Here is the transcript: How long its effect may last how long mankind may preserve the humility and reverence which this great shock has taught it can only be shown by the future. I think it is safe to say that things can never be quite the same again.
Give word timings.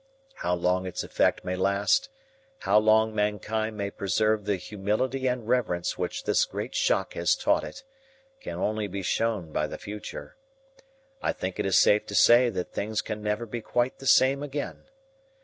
How 0.37 0.55
long 0.55 0.87
its 0.87 1.03
effect 1.03 1.45
may 1.45 1.55
last 1.55 2.09
how 2.61 2.79
long 2.79 3.13
mankind 3.13 3.77
may 3.77 3.91
preserve 3.91 4.45
the 4.45 4.55
humility 4.55 5.27
and 5.27 5.47
reverence 5.47 5.95
which 5.95 6.23
this 6.23 6.45
great 6.45 6.73
shock 6.73 7.13
has 7.13 7.35
taught 7.35 7.63
it 7.63 7.83
can 8.39 8.55
only 8.55 8.87
be 8.87 9.03
shown 9.03 9.51
by 9.51 9.67
the 9.67 9.77
future. 9.77 10.37
I 11.21 11.33
think 11.33 11.59
it 11.59 11.67
is 11.67 11.77
safe 11.77 12.07
to 12.07 12.15
say 12.15 12.49
that 12.49 12.71
things 12.73 13.03
can 13.03 13.21
never 13.21 13.45
be 13.45 13.61
quite 13.61 13.99
the 13.99 14.07
same 14.07 14.41
again. 14.41 14.85